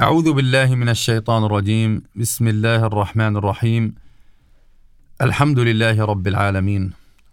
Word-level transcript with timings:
أعوذ 0.00 0.32
بالله 0.32 0.74
من 0.74 0.88
الشيطان 0.88 1.44
الرجيم. 1.44 2.02
بسم 2.16 2.48
الله 2.48 2.86
الرحمن 2.86 3.36
الرحيم. 3.36 3.94
الحمد 5.22 5.58
لله 5.58 6.04
رب 6.04 6.26
العالمين. 6.26 6.92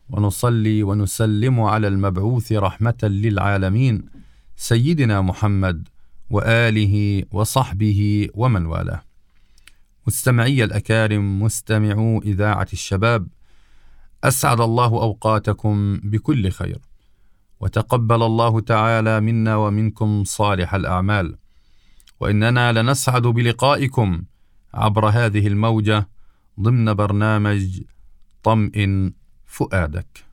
ونصلي 0.09 0.84
ونسلم 0.84 1.59
على 1.59 1.88
المبعوث 1.88 2.52
رحمة 2.52 2.98
للعالمين. 3.03 4.03
سيدنا 4.55 5.22
محمد 5.22 5.88
وآله 6.30 7.23
وصحبه 7.31 8.30
ومن 8.34 8.66
والاه. 8.66 9.02
مستمعي 10.08 10.64
الأكارم 10.64 11.41
مستمعو 11.41 12.22
إذاعة 12.22 12.67
الشباب 12.73 13.28
أسعد 14.23 14.62
الله 14.62 14.86
أوقاتكم 14.86 16.00
بكل 16.03 16.50
خير. 16.52 16.80
وتقبل 17.59 18.23
الله 18.23 18.59
تعالى 18.59 19.20
منا 19.20 19.55
ومنكم 19.55 20.23
صالح 20.23 20.75
الأعمال. 20.75 21.41
وإننا 22.21 22.71
لنسعد 22.71 23.21
بلقائكم 23.21 24.23
عبر 24.73 25.09
هذه 25.09 25.48
الموجة 25.48 26.09
ضمن 26.59 26.94
برنامج 26.94 27.81
طمئن 28.44 29.13
فؤادك. 29.45 30.25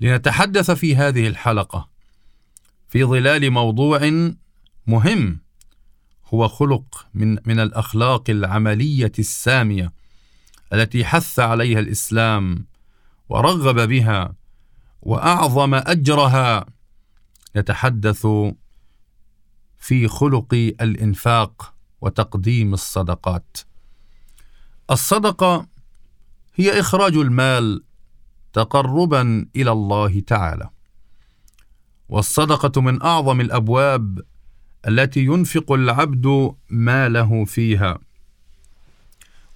لنتحدث 0.00 0.70
في 0.70 0.96
هذه 0.96 1.28
الحلقة 1.28 1.88
في 2.88 3.04
ظلال 3.04 3.50
موضوع 3.50 4.10
مهم 4.86 5.40
هو 6.34 6.48
خلق 6.48 7.06
من 7.14 7.36
من 7.46 7.60
الأخلاق 7.60 8.30
العملية 8.30 9.12
السامية 9.18 9.92
التي 10.72 11.04
حث 11.04 11.38
عليها 11.40 11.80
الإسلام 11.80 12.66
ورغب 13.28 13.88
بها 13.88 14.34
وأعظم 15.02 15.74
أجرها. 15.74 16.66
نتحدث 17.56 18.26
في 19.78 20.08
خلق 20.08 20.54
الإنفاق 20.80 21.74
وتقديم 22.00 22.74
الصدقات. 22.74 23.56
الصدقة 24.90 25.66
هي 26.54 26.80
إخراج 26.80 27.14
المال 27.14 27.82
تقربا 28.52 29.46
إلى 29.56 29.72
الله 29.72 30.20
تعالى. 30.20 30.70
والصدقة 32.08 32.80
من 32.80 33.02
أعظم 33.02 33.40
الأبواب 33.40 34.20
التي 34.88 35.20
ينفق 35.20 35.72
العبد 35.72 36.54
ماله 36.70 37.44
فيها. 37.44 37.98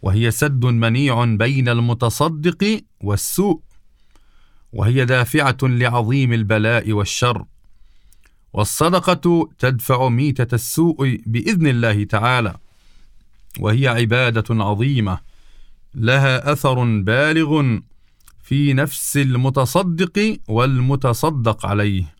وهي 0.03 0.31
سد 0.31 0.65
منيع 0.65 1.25
بين 1.25 1.69
المتصدق 1.69 2.83
والسوء. 3.01 3.61
وهي 4.73 5.05
دافعة 5.05 5.57
لعظيم 5.63 6.33
البلاء 6.33 6.93
والشر. 6.93 7.45
والصدقة 8.53 9.49
تدفع 9.59 10.09
ميتة 10.09 10.55
السوء 10.55 11.21
بإذن 11.27 11.67
الله 11.67 12.05
تعالى 12.05 12.55
وهي 13.61 13.89
عبادة 13.89 14.65
عظيمة 14.65 15.19
لها 15.95 16.53
أثر 16.53 17.01
بالغ 17.01 17.79
في 18.43 18.73
نفس 18.73 19.17
المتصدق 19.17 20.39
والمتصدق 20.49 21.67
عليه 21.67 22.15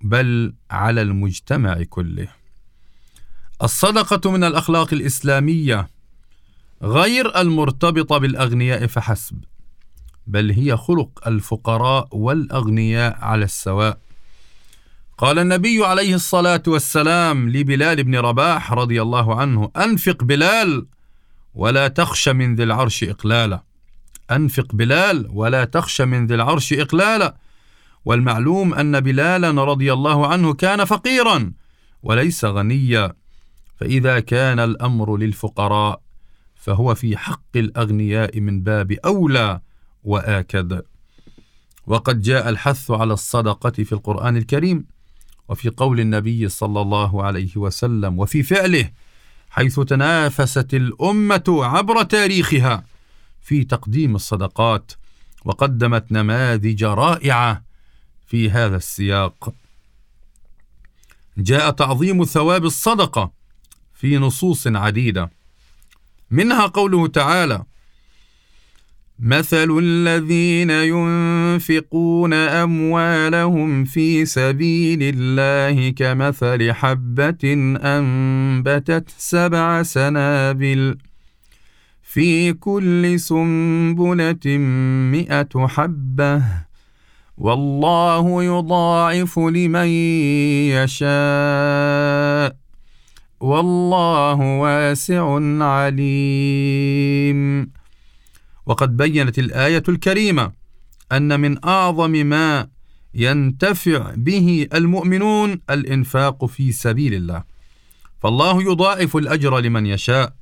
بل 0.00 0.54
على 0.70 1.02
المجتمع 1.02 1.82
كله. 1.82 2.28
الصدقة 3.62 4.30
من 4.30 4.44
الأخلاق 4.44 4.94
الإسلامية 4.94 5.88
غير 6.82 7.40
المرتبطة 7.40 8.18
بالأغنياء 8.18 8.86
فحسب 8.86 9.44
بل 10.26 10.50
هي 10.50 10.76
خلق 10.76 11.28
الفقراء 11.28 12.08
والأغنياء 12.12 13.18
على 13.24 13.44
السواء. 13.44 13.98
قال 15.18 15.38
النبي 15.38 15.84
عليه 15.84 16.14
الصلاة 16.14 16.62
والسلام 16.66 17.48
لبلال 17.50 18.04
بن 18.04 18.16
رباح 18.16 18.72
رضي 18.72 19.02
الله 19.02 19.40
عنه 19.40 19.70
أنفق 19.76 20.24
بلال 20.24 20.86
ولا 21.54 21.88
تخش 21.88 22.28
من 22.28 22.54
ذي 22.54 22.62
العرش 22.62 23.04
إقلالا. 23.04 23.62
أنفق 24.30 24.74
بلال 24.74 25.28
ولا 25.30 25.64
تخش 25.64 26.00
من 26.00 26.26
ذي 26.26 26.34
العرش 26.34 26.72
إقلالا. 26.72 27.36
والمعلوم 28.04 28.74
أن 28.74 29.00
بلالا 29.00 29.64
رضي 29.64 29.92
الله 29.92 30.26
عنه 30.26 30.54
كان 30.54 30.84
فقيرا 30.84 31.52
وليس 32.02 32.44
غنيا. 32.44 33.12
فإذا 33.76 34.20
كان 34.20 34.58
الأمر 34.58 35.16
للفقراء 35.16 36.00
فهو 36.54 36.94
في 36.94 37.16
حق 37.16 37.56
الأغنياء 37.56 38.40
من 38.40 38.62
باب 38.62 38.92
أولى 38.92 39.60
وآكد. 40.04 40.82
وقد 41.86 42.22
جاء 42.22 42.48
الحث 42.48 42.90
على 42.90 43.12
الصدقة 43.12 43.70
في 43.70 43.92
القرآن 43.92 44.36
الكريم. 44.36 44.93
وفي 45.48 45.68
قول 45.68 46.00
النبي 46.00 46.48
صلى 46.48 46.80
الله 46.80 47.24
عليه 47.24 47.56
وسلم 47.56 48.18
وفي 48.18 48.42
فعله 48.42 48.90
حيث 49.50 49.80
تنافست 49.80 50.74
الأمة 50.74 51.44
عبر 51.48 52.02
تاريخها 52.02 52.84
في 53.42 53.64
تقديم 53.64 54.14
الصدقات 54.14 54.92
وقدمت 55.44 56.12
نماذج 56.12 56.84
رائعة 56.84 57.62
في 58.26 58.50
هذا 58.50 58.76
السياق. 58.76 59.54
جاء 61.38 61.70
تعظيم 61.70 62.24
ثواب 62.24 62.64
الصدقة 62.64 63.32
في 63.94 64.18
نصوص 64.18 64.66
عديدة 64.66 65.30
منها 66.30 66.66
قوله 66.66 67.06
تعالى 67.06 67.64
مثل 69.18 69.78
الذين 69.82 70.70
ينفقون 70.70 72.32
اموالهم 72.32 73.84
في 73.84 74.24
سبيل 74.24 74.98
الله 75.02 75.90
كمثل 75.90 76.72
حبه 76.72 77.52
انبتت 77.82 79.08
سبع 79.18 79.82
سنابل 79.82 80.98
في 82.02 82.52
كل 82.52 83.20
سنبله 83.20 84.58
مئه 85.12 85.66
حبه 85.66 86.42
والله 87.38 88.44
يضاعف 88.44 89.38
لمن 89.38 89.86
يشاء 90.74 92.56
والله 93.40 94.58
واسع 94.60 95.38
عليم 95.64 97.34
وقد 98.66 98.96
بينت 98.96 99.38
الآية 99.38 99.82
الكريمة 99.88 100.52
أن 101.12 101.40
من 101.40 101.64
أعظم 101.64 102.10
ما 102.10 102.68
ينتفع 103.14 104.12
به 104.16 104.68
المؤمنون 104.74 105.60
الإنفاق 105.70 106.44
في 106.44 106.72
سبيل 106.72 107.14
الله. 107.14 107.42
فالله 108.22 108.62
يضاعف 108.62 109.16
الأجر 109.16 109.58
لمن 109.58 109.86
يشاء 109.86 110.32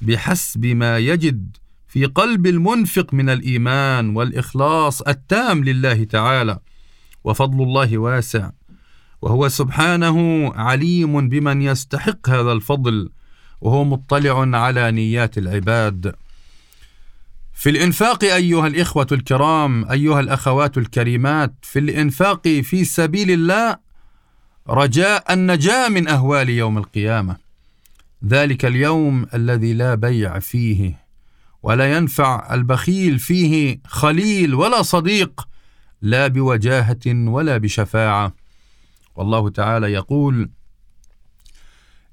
بحسب 0.00 0.66
ما 0.66 0.98
يجد 0.98 1.56
في 1.88 2.04
قلب 2.04 2.46
المنفق 2.46 3.14
من 3.14 3.30
الإيمان 3.30 4.16
والإخلاص 4.16 5.02
التام 5.02 5.64
لله 5.64 6.04
تعالى. 6.04 6.58
وفضل 7.24 7.62
الله 7.62 7.98
واسع. 7.98 8.50
وهو 9.22 9.48
سبحانه 9.48 10.48
عليم 10.54 11.28
بمن 11.28 11.62
يستحق 11.62 12.28
هذا 12.28 12.52
الفضل. 12.52 13.10
وهو 13.60 13.84
مطلع 13.84 14.58
على 14.58 14.90
نيات 14.90 15.38
العباد. 15.38 16.14
في 17.62 17.70
الإنفاق 17.70 18.24
أيها 18.24 18.66
الإخوة 18.66 19.06
الكرام 19.12 19.90
أيها 19.90 20.20
الأخوات 20.20 20.78
الكريمات 20.78 21.54
في 21.62 21.78
الإنفاق 21.78 22.48
في 22.48 22.84
سبيل 22.84 23.30
الله 23.30 23.78
رجاء 24.68 25.32
النجاة 25.32 25.88
من 25.88 26.08
أهوال 26.08 26.48
يوم 26.48 26.78
القيامة. 26.78 27.36
ذلك 28.26 28.64
اليوم 28.64 29.26
الذي 29.34 29.72
لا 29.72 29.94
بيع 29.94 30.38
فيه 30.38 31.04
ولا 31.62 31.96
ينفع 31.96 32.54
البخيل 32.54 33.18
فيه 33.18 33.80
خليل 33.86 34.54
ولا 34.54 34.82
صديق 34.82 35.48
لا 36.02 36.26
بوجاهة 36.26 37.06
ولا 37.06 37.58
بشفاعة. 37.58 38.34
والله 39.16 39.48
تعالى 39.48 39.92
يقول 39.92 40.50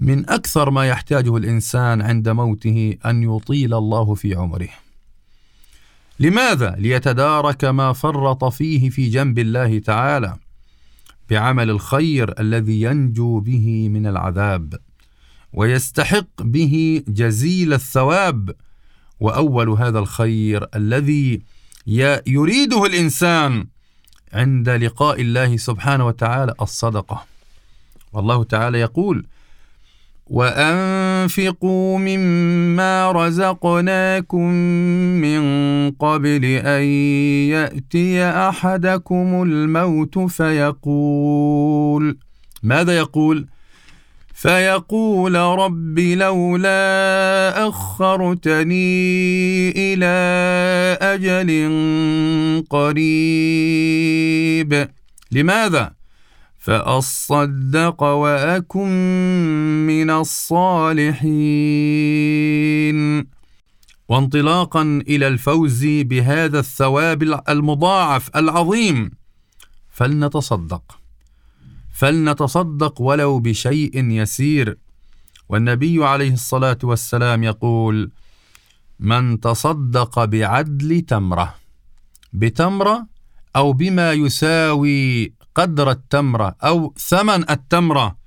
من 0.00 0.30
أكثر 0.30 0.70
ما 0.70 0.88
يحتاجه 0.88 1.36
الإنسان 1.36 2.02
عند 2.02 2.28
موته 2.28 2.94
أن 3.06 3.22
يطيل 3.22 3.74
الله 3.74 4.14
في 4.14 4.34
عمره. 4.34 4.68
لماذا 6.20 6.76
ليتدارك 6.78 7.64
ما 7.64 7.92
فرط 7.92 8.44
فيه 8.44 8.90
في 8.90 9.08
جنب 9.08 9.38
الله 9.38 9.78
تعالى 9.78 10.36
بعمل 11.30 11.70
الخير 11.70 12.40
الذي 12.40 12.82
ينجو 12.82 13.40
به 13.40 13.88
من 13.88 14.06
العذاب 14.06 14.74
ويستحق 15.52 16.42
به 16.42 17.02
جزيل 17.08 17.72
الثواب؟ 17.72 18.54
وأول 19.20 19.68
هذا 19.68 19.98
الخير 19.98 20.66
الذي 20.74 21.42
يريده 22.26 22.84
الإنسان 22.84 23.66
عند 24.32 24.68
لقاء 24.68 25.20
الله 25.20 25.56
سبحانه 25.56 26.06
وتعالى 26.06 26.54
الصدقة. 26.62 27.24
والله 28.12 28.44
تعالى 28.44 28.80
يقول 28.80 29.26
وانفقوا 30.30 31.98
مما 31.98 33.12
رزقناكم 33.12 34.50
من 35.20 35.40
قبل 35.90 36.44
ان 36.44 36.82
ياتي 37.50 38.24
احدكم 38.24 39.42
الموت 39.42 40.18
فيقول 40.18 42.18
ماذا 42.62 42.96
يقول؟ 42.96 43.46
فيقول 44.34 45.34
رب 45.34 45.98
لولا 45.98 47.68
اخرتني 47.68 49.70
إلى 49.70 50.06
أجل 51.02 51.48
قريب. 52.70 54.08
لماذا؟ 55.32 55.97
فاصدق 56.58 58.02
واكن 58.02 58.88
من 59.86 60.10
الصالحين. 60.10 61.18
وانطلاقا 64.08 64.82
إلى 65.08 65.28
الفوز 65.28 65.86
بهذا 65.86 66.58
الثواب 66.58 67.40
المضاعف 67.48 68.36
العظيم. 68.36 69.10
فلنتصدق. 69.90 70.98
فلنتصدق 71.94 73.00
ولو 73.00 73.38
بشيء 73.38 74.10
يسير. 74.10 74.78
والنبي 75.48 76.04
عليه 76.04 76.32
الصلاه 76.32 76.78
والسلام 76.82 77.44
يقول 77.44 78.10
من 79.00 79.40
تصدق 79.40 80.24
بعدل 80.24 81.00
تمره 81.00 81.54
بتمره 82.32 83.06
أو 83.56 83.72
بما 83.72 84.12
يساوي 84.12 85.32
قدر 85.58 85.90
التمره 85.90 86.56
أو 86.62 86.94
ثمن 86.96 87.50
التمره 87.50 88.18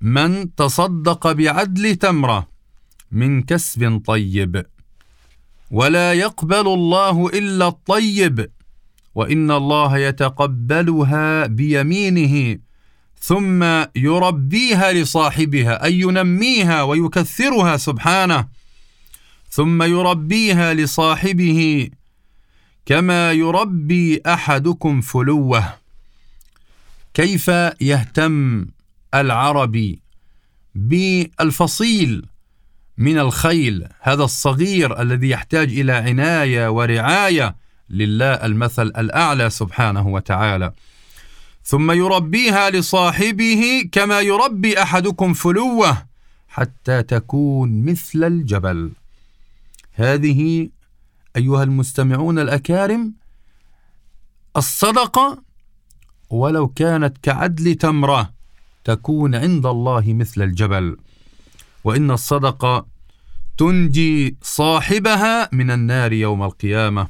من 0.00 0.54
تصدق 0.54 1.32
بعدل 1.32 1.96
تمرة 1.96 2.48
من 3.12 3.42
كسب 3.42 4.02
طيب. 4.06 4.66
ولا 5.70 6.12
يقبل 6.12 6.66
الله 6.66 7.28
إلا 7.28 7.68
الطيب. 7.68 8.50
وإن 9.14 9.50
الله 9.50 9.98
يتقبلها 9.98 11.46
بيمينه 11.46 12.58
ثم 13.20 13.64
يربيها 13.96 14.92
لصاحبها 14.92 15.84
أي 15.84 16.00
ينميها 16.00 16.82
ويكثرها 16.82 17.76
سبحانه. 17.76 18.48
ثم 19.50 19.82
يربيها 19.82 20.74
لصاحبه 20.74 21.90
كما 22.86 23.32
يربي 23.32 24.20
أحدكم 24.26 25.00
فلوة. 25.00 25.79
كيف 27.14 27.48
يهتم 27.80 28.66
العربي 29.14 30.02
بالفصيل 30.74 32.26
من 32.98 33.18
الخيل 33.18 33.88
هذا 34.00 34.24
الصغير 34.24 35.02
الذي 35.02 35.28
يحتاج 35.30 35.78
إلى 35.78 35.92
عناية 35.92 36.68
ورعاية 36.70 37.56
لله 37.90 38.32
المثل 38.32 38.86
الأعلى 38.86 39.50
سبحانه 39.50 40.08
وتعالى. 40.08 40.72
ثم 41.64 41.90
يربيها 41.90 42.70
لصاحبه 42.70 43.88
كما 43.92 44.20
يربي 44.20 44.82
أحدكم 44.82 45.32
فلوة 45.32 46.06
حتى 46.48 47.02
تكون 47.02 47.84
مثل 47.84 48.24
الجبل. 48.24 48.92
هذه 49.92 50.68
أيها 51.36 51.62
المستمعون 51.62 52.38
الأكارم 52.38 53.12
الصدقة 54.56 55.42
ولو 56.30 56.68
كانت 56.68 57.18
كعدل 57.22 57.74
تمرة 57.74 58.32
تكون 58.84 59.34
عند 59.34 59.66
الله 59.66 60.04
مثل 60.06 60.42
الجبل. 60.42 60.96
وإن 61.84 62.10
الصدقة 62.10 62.86
تنجي 63.58 64.36
صاحبها 64.42 65.48
من 65.52 65.70
النار 65.70 66.12
يوم 66.12 66.42
القيامة. 66.42 67.06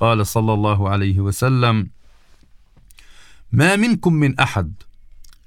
قال 0.00 0.26
صلى 0.26 0.54
الله 0.54 0.88
عليه 0.88 1.20
وسلم 1.20 1.90
ما 3.52 3.76
منكم 3.76 4.12
من 4.12 4.40
أحد 4.40 4.72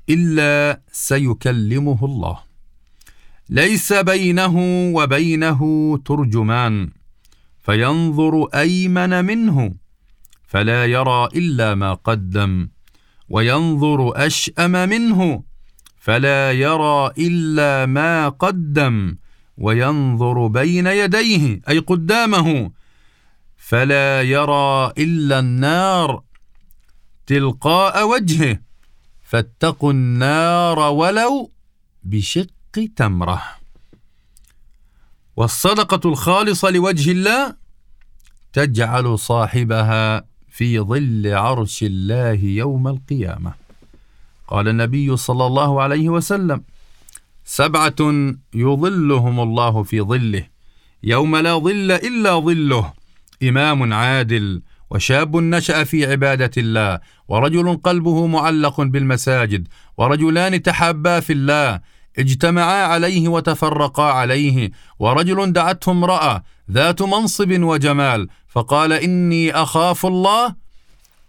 إلا 0.10 0.82
سيكلمه 0.92 2.06
الله. 2.06 2.40
ليس 3.50 3.94
بينه 3.94 4.56
وبينه 4.96 5.62
ترجمان. 6.06 6.90
فينظر 7.66 8.46
أيمن 8.46 9.26
منه 9.26 9.74
فلا 10.48 10.86
يرى 10.86 11.30
إلا 11.36 11.76
ما 11.76 11.94
قدم. 11.94 12.70
وينظر 13.30 14.26
أشأم 14.26 14.72
منه 14.72 15.44
فلا 16.00 16.52
يرى 16.52 17.12
إلا 17.18 17.86
ما 17.86 18.30
قدم 18.30 19.18
وينظر 19.58 20.48
بين 20.48 20.88
يديه 20.88 21.62
أي 21.70 21.80
قدامه 21.80 22.72
فلا 23.58 24.22
يرى 24.22 24.94
إلا 24.98 25.40
النار 25.40 26.24
تلقاء 27.28 28.08
وجهه 28.08 28.60
فاتقوا 29.24 29.92
النار 29.92 30.80
ولو 30.80 31.52
بشق 32.04 32.90
تمره. 32.96 33.44
والصدقة 35.36 36.10
الخالصة 36.10 36.70
لوجه 36.70 37.12
الله 37.12 37.56
تجعل 38.54 39.20
صاحبها 39.20 40.26
في 40.58 40.80
ظل 40.80 41.34
عرش 41.34 41.84
الله 41.84 42.34
يوم 42.44 42.88
القيامة. 42.88 43.54
قال 44.48 44.68
النبي 44.68 45.18
صلى 45.18 45.46
الله 45.46 45.82
عليه 45.82 46.10
وسلم 46.10 46.62
سبعة 47.46 47.96
يظلهم 48.54 49.40
الله 49.40 49.84
في 49.84 50.02
ظله 50.02 50.44
يوم 51.04 51.36
لا 51.36 51.58
ظل 51.58 51.92
إلا 51.92 52.40
ظله 52.40 52.94
إمام 53.44 53.94
عادل 53.94 54.62
وشاب 54.90 55.36
نشأ 55.36 55.84
في 55.84 56.06
عبادة 56.12 56.52
الله 56.58 57.00
ورجل 57.28 57.78
قلبه 57.78 58.28
معلق 58.28 58.82
بالمساجد 58.82 59.68
ورجلان 59.98 60.62
تحابا 60.62 61.20
في 61.20 61.34
الله 61.34 61.80
اجتمعا 62.18 62.84
عليه 62.86 63.28
وتفرقا 63.28 64.04
عليه 64.12 64.72
ورجل 65.00 65.54
دعته 65.54 65.92
امرأة 65.92 66.44
ذات 66.72 67.02
منصب 67.02 67.62
وجمال 67.62 68.28
فقال 68.48 68.94
إني 68.94 69.52
أخاف 69.52 70.06
الله 70.06 70.56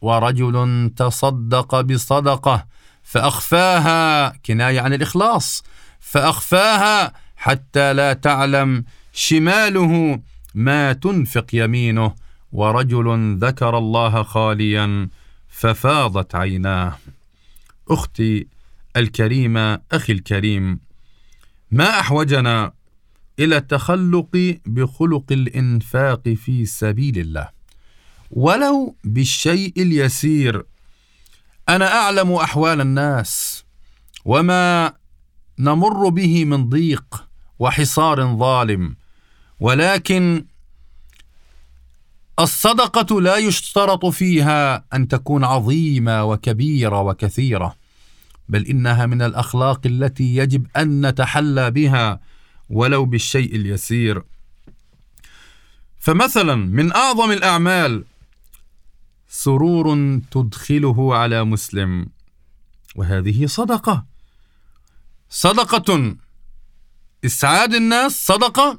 ورجل 0.00 0.90
تصدق 0.96 1.80
بصدقة 1.80 2.66
فأخفاها 3.02 4.28
كناية 4.28 4.80
عن 4.80 4.94
الإخلاص 4.94 5.64
فأخفاها 6.00 7.12
حتى 7.36 7.92
لا 7.92 8.12
تعلم 8.12 8.84
شماله 9.12 10.20
ما 10.54 10.92
تنفق 10.92 11.46
يمينه 11.52 12.14
ورجل 12.52 13.38
ذكر 13.38 13.78
الله 13.78 14.22
خاليا 14.22 15.08
ففاضت 15.48 16.34
عيناه. 16.34 16.98
أختي 17.90 18.46
الكريمه 18.98 19.80
أخي 19.92 20.12
الكريم. 20.12 20.80
ما 21.70 22.00
أحوجنا 22.00 22.72
إلى 23.38 23.56
التخلق 23.56 24.58
بخلق 24.66 25.24
الإنفاق 25.30 26.28
في 26.28 26.66
سبيل 26.66 27.18
الله. 27.18 27.48
ولو 28.30 28.96
بالشيء 29.04 29.72
اليسير 29.76 30.66
أنا 31.68 31.92
أعلم 31.92 32.32
أحوال 32.32 32.80
الناس 32.80 33.64
وما 34.24 34.92
نمر 35.58 36.08
به 36.08 36.44
من 36.44 36.68
ضيق 36.68 37.28
وحصار 37.58 38.36
ظالم. 38.36 38.96
ولكن 39.60 40.44
الصدقة 42.38 43.20
لا 43.20 43.36
يشترط 43.36 44.06
فيها 44.06 44.84
أن 44.94 45.08
تكون 45.08 45.44
عظيمة 45.44 46.24
وكبيرة 46.24 47.00
وكثيرة. 47.00 47.77
بل 48.48 48.66
إنها 48.66 49.06
من 49.06 49.22
الأخلاق 49.22 49.80
التي 49.86 50.36
يجب 50.36 50.66
أن 50.76 51.06
نتحلى 51.06 51.70
بها 51.70 52.20
ولو 52.70 53.04
بالشيء 53.04 53.56
اليسير. 53.56 54.22
فمثلا 55.98 56.54
من 56.54 56.92
أعظم 56.92 57.30
الأعمال 57.30 58.04
سرور 59.28 60.18
تدخله 60.30 61.16
على 61.16 61.44
مسلم 61.44 62.06
وهذه 62.96 63.46
صدقة. 63.46 64.06
صدقة 65.30 66.16
إسعاد 67.24 67.74
الناس 67.74 68.26
صدقة 68.26 68.78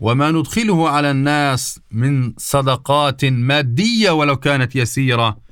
وما 0.00 0.30
ندخله 0.30 0.88
على 0.88 1.10
الناس 1.10 1.80
من 1.90 2.34
صدقات 2.38 3.24
مادية 3.24 4.10
ولو 4.10 4.36
كانت 4.36 4.76
يسيرة. 4.76 5.49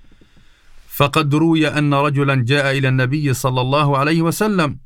فقد 0.98 1.34
روي 1.34 1.68
أن 1.68 1.94
رجلا 1.94 2.34
جاء 2.34 2.78
إلى 2.78 2.88
النبي 2.88 3.34
صلى 3.34 3.60
الله 3.60 3.98
عليه 3.98 4.22
وسلم 4.22 4.78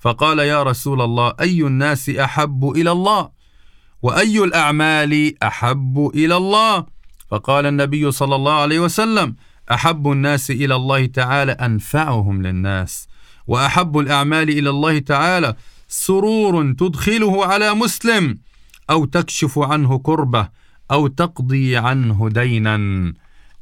فقال 0.00 0.38
يا 0.38 0.62
رسول 0.62 1.02
الله 1.02 1.34
أي 1.40 1.60
الناس 1.62 2.08
أحب 2.08 2.64
إلى 2.76 2.92
الله؟ 2.92 3.30
وأي 4.02 4.44
الأعمال 4.44 5.34
أحب 5.42 6.10
إلى 6.14 6.36
الله؟ 6.36 6.86
فقال 7.30 7.66
النبي 7.66 8.10
صلى 8.10 8.36
الله 8.36 8.52
عليه 8.52 8.80
وسلم 8.80 9.36
أحب 9.72 10.12
الناس 10.12 10.50
إلى 10.50 10.74
الله 10.74 11.06
تعالى 11.06 11.52
أنفعهم 11.52 12.42
للناس. 12.42 13.08
وأحب 13.46 13.98
الأعمال 13.98 14.48
إلى 14.48 14.70
الله 14.70 14.98
تعالى 14.98 15.54
سرور 15.88 16.72
تدخله 16.72 17.46
على 17.46 17.74
مسلم 17.74 18.38
أو 18.90 19.04
تكشف 19.04 19.58
عنه 19.58 19.98
كربة 19.98 20.48
أو 20.90 21.06
تقضي 21.06 21.76
عنه 21.76 22.28
دينا. 22.28 22.76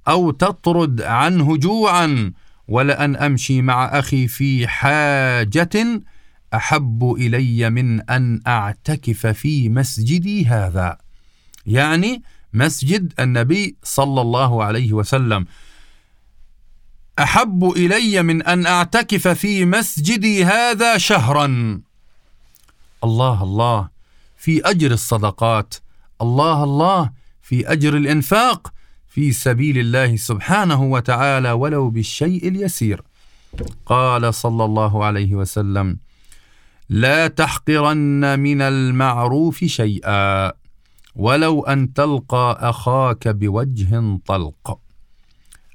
أو 0.08 0.30
تطرد 0.30 1.02
عنه 1.02 1.56
جوعا 1.56 2.32
ولأن 2.68 3.16
أمشي 3.16 3.62
مع 3.62 3.84
أخي 3.98 4.28
في 4.28 4.68
حاجة 4.68 6.02
أحب 6.54 7.14
إلي 7.18 7.70
من 7.70 8.10
أن 8.10 8.40
أعتكف 8.46 9.26
في 9.26 9.68
مسجدي 9.68 10.46
هذا. 10.46 10.98
يعني 11.66 12.22
مسجد 12.52 13.12
النبي 13.20 13.76
صلى 13.82 14.20
الله 14.20 14.64
عليه 14.64 14.92
وسلم. 14.92 15.46
أحب 17.18 17.64
إلي 17.64 18.22
من 18.22 18.42
أن 18.42 18.66
أعتكف 18.66 19.28
في 19.28 19.64
مسجدي 19.64 20.44
هذا 20.44 20.98
شهرا. 20.98 21.80
الله 23.04 23.42
الله 23.42 23.88
في 24.36 24.70
أجر 24.70 24.90
الصدقات. 24.90 25.74
الله 26.20 26.64
الله 26.64 27.10
في 27.42 27.72
أجر 27.72 27.96
الإنفاق. 27.96 28.73
في 29.14 29.32
سبيل 29.32 29.78
الله 29.78 30.16
سبحانه 30.16 30.82
وتعالى 30.82 31.52
ولو 31.52 31.90
بالشيء 31.90 32.48
اليسير. 32.48 33.02
قال 33.86 34.34
صلى 34.34 34.64
الله 34.64 35.04
عليه 35.04 35.34
وسلم 35.34 35.98
لا 36.88 37.28
تحقرن 37.28 38.40
من 38.40 38.62
المعروف 38.62 39.64
شيئا 39.64 40.52
ولو 41.14 41.62
أن 41.62 41.92
تلقى 41.92 42.58
أخاك 42.60 43.28
بوجه 43.28 44.18
طلق. 44.26 44.78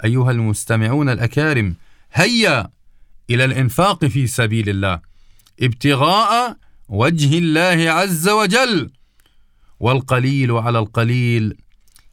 أيها 0.04 0.32
المستمعون 0.32 1.10
الأكارم 1.10 1.76
هيا 2.14 2.70
إلى 3.30 3.46
الإنفاق 3.46 4.06
في 4.06 4.28
سبيل 4.28 4.70
الله 4.70 5.00
ابتغاء 5.62 6.58
وجه 6.90 7.38
الله 7.38 7.92
عز 7.92 8.30
وجل 8.30 8.92
والقليل 9.80 10.52
على 10.52 10.80
القليل 10.80 11.58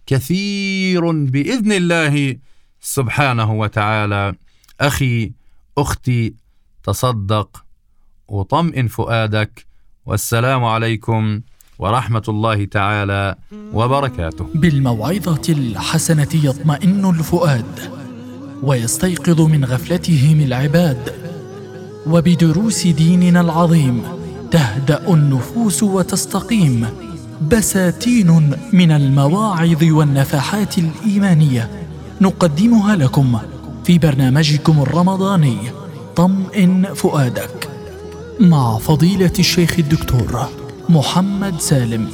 كثير 0.07 1.11
بإذن 1.11 1.73
الله 1.73 2.37
سبحانه 2.81 3.53
وتعالى. 3.53 4.35
أخي 4.81 5.33
أختي 5.79 6.35
تصدق 6.85 7.65
وطمئن 8.29 8.89
فؤادك. 8.89 9.67
والسلام 10.07 10.65
عليكم 10.65 11.41
ورحمة 11.79 12.23
الله 12.29 12.65
تعالى 12.65 13.35
وبركاته. 13.73 14.47
بالموعظة 14.55 15.43
الحسنة 15.49 16.29
يطمئن 16.35 17.05
الفؤاد 17.11 17.91
ويستيقظ 18.63 19.41
من 19.41 19.65
غفلتهم 19.65 20.41
العباد. 20.41 21.15
وبدروس 22.07 22.87
ديننا 22.87 23.41
العظيم 23.41 24.03
تهدأ 24.51 25.15
النفوس 25.15 25.83
وتستقيم. 25.83 27.06
بساتين 27.43 28.53
من 28.73 28.91
المواعظ 28.93 29.85
والنفحات 29.85 30.79
الإيمانية 30.79 31.71
نقدمها 32.21 32.97
لكم 32.97 33.39
في 33.85 33.99
برنامجكم 33.99 34.83
الرمضاني 34.83 35.57
طمئن 36.17 36.95
فؤادك 36.95 37.69
مع 38.41 38.79
فضيلة 38.79 39.33
الشيخ 39.39 39.79
الدكتور 39.79 40.49
محمد 40.89 41.61
سالم. 41.61 42.09